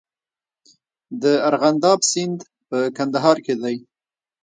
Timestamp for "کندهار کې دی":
2.97-3.75